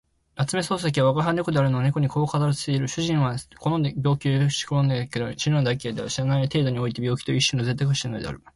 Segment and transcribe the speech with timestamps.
[0.35, 2.87] 夏目漱石は吾輩は猫であるの猫にこう語らせている。
[2.87, 6.09] 主人は好んで病気をし喜んでいるけど、死ぬのは大嫌いである。
[6.09, 8.41] 死なない程度において病気という一種の贅沢がしたいのである。